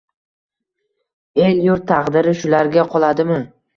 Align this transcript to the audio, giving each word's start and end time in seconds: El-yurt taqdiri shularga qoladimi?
El-yurt 1.49 1.85
taqdiri 1.91 2.35
shularga 2.41 2.87
qoladimi? 2.95 3.39